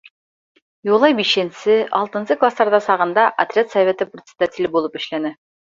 [0.89, 5.39] Юлай бишенсе, алтынсы кластарҙа сағында отряд советы председателе булып эшләне.